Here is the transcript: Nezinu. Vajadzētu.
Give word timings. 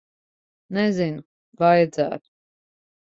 Nezinu. 0.77 1.21
Vajadzētu. 1.65 2.25